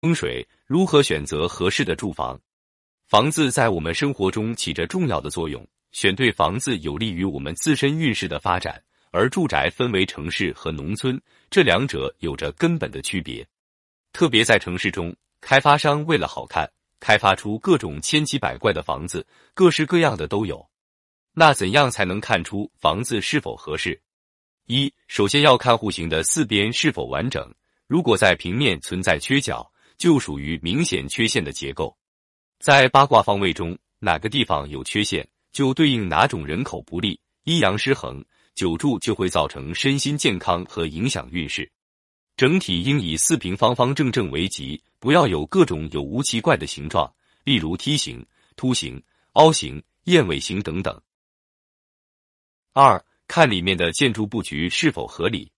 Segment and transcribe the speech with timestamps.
[0.00, 2.40] 风水如何选择合适的住房？
[3.06, 8.82] 房子在我们生活中起着重要的作用，选对房子有利于我们自身运势的发展。
[9.10, 13.46] 而住宅分为城市和农村，这两者有着根本的区别。
[14.12, 20.66] 特别在城市中，开发商为了好看，开发出各种千奇百怪的房子，各式各样的都有。
[21.34, 24.00] 那怎样才能看出房子是否合适？
[24.66, 27.52] 一，首先要看户型的四边是否完整，
[27.86, 29.68] 如果在平面存在缺角，
[30.00, 31.94] 就属于明显缺陷的结构。
[32.58, 41.70] 在八卦方位中，哪个地方有缺陷，就对应哪种人口不利、阴阳失衡，久住就会造成身心健康和影响运势。
[42.34, 47.12] 整体应以四平方方正正为吉，不要有各种有无奇怪的形状，
[47.44, 48.24] 例如梯形、
[48.56, 49.02] 凸形、
[49.34, 50.98] 凹形、燕尾形等等。
[52.72, 55.52] 二，看里面的建筑布局是否合理，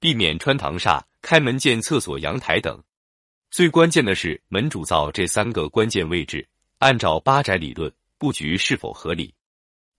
[0.00, 2.82] 避免穿堂煞、开门见厕所、阳台等。
[3.54, 6.44] 最关键的是门主灶这三个关键位置，
[6.78, 7.88] 按照八宅理论
[8.18, 9.32] 布局是否合理。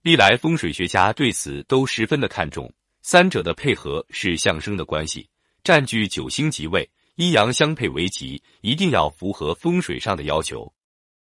[0.02, 5.26] 历来风水学家对此都十分的看重，三者的配合是相生的关系，
[5.64, 10.70] 占据九星吉位，阴阳相配为吉，一定要符合风水上的要求。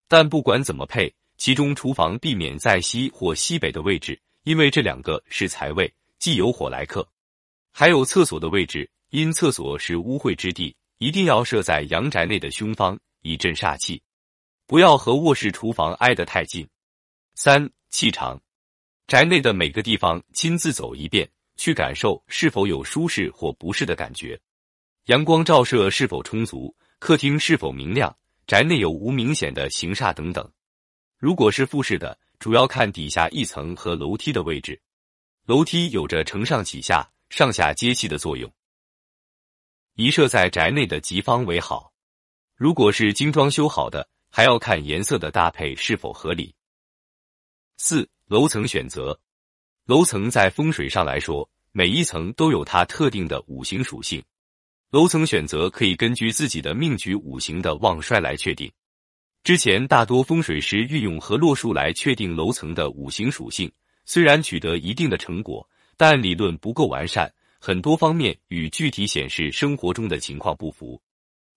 [0.07, 7.03] 但不管怎么配，其中厨房避免在西或西北的位置，因为这两个是财位，忌有火来克。
[7.71, 10.75] 还有厕所的位置，因厕所是污秽之地。
[10.99, 14.01] 一定要设在阳宅内的凶方，以镇煞气，
[14.67, 16.67] 不要和卧室、厨房挨得太近。
[17.35, 18.37] 三气场，
[19.07, 24.37] 宅内的每个地方亲自走一遍，去感受是否有舒适或不适的感觉，
[25.05, 28.13] 阳光照射是否充足，客厅是否明亮，
[28.45, 30.51] 宅内有无明显的形煞等等。
[31.17, 34.77] 如果是复式的，主要看底下一层和楼梯的位置，
[35.45, 38.51] 楼梯有着承上启下、上下接气的作用。
[39.99, 41.91] 宜设在宅内的吉方为好。
[42.55, 46.55] 如果是精装修好的，还要看颜色的搭配是否合理。
[47.75, 49.19] 四楼层选择，
[49.83, 54.23] 楼层在风水上来说，每一层都有它特定的五行属性。
[54.89, 58.71] 楼层选择可以根据自己的命局五行的旺衰来确定。
[59.43, 63.69] 之前大多风水师运用河洛术来确定楼层的五行属性，
[64.05, 67.29] 虽然取得一定的成果，但理论不够完善。
[67.61, 70.99] 很多方面与具体显示生活中的情况不符，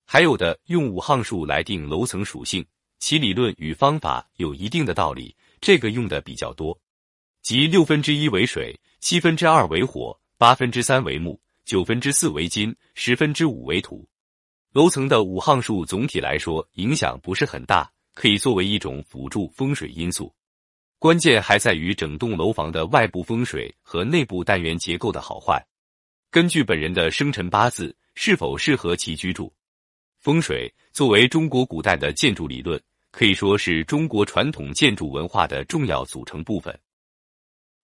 [0.04, 2.66] 还有的用五行数来定楼层属性，
[2.98, 6.76] 其理论与方法有一定的道理，这个用的比较多，
[7.40, 14.04] 即六分之一为水，七分之二为火，八分之三为木，九分之四为金，十分之五为土。
[14.72, 20.34] 楼层的五行数总体来说影响不是很大，可以作为一种辅助风水因素，
[20.98, 25.64] 关键还在于整栋楼房的外部风水和内部单元结构的好坏。
[26.32, 29.52] 根据本人的生辰八字，是否适合其居住？
[30.18, 36.74] 风水作为中国古代的建筑理论，可以说是中国传统建筑文化的重要组成部分。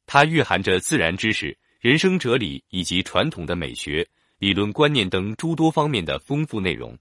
[0.06, 6.96] 它蕴含着自然知识、人生哲理以及传统的美学理论观念等诸多方面的丰富内容。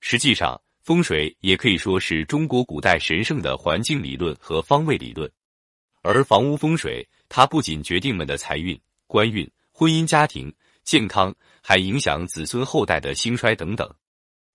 [0.00, 5.32] 实际上，风水也可以说是中国古代神圣的环境理论和方位理论。
[6.02, 10.54] 而房屋风水，它不仅决定们的财运、官运、婚姻家庭。
[10.84, 13.88] 健康还影响子孙后代的兴衰等等。